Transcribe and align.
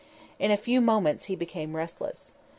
In 0.39 0.49
a 0.49 0.57
few 0.57 0.81
moments 0.81 1.25
he 1.25 1.35
became 1.35 1.75
restless. 1.75 2.33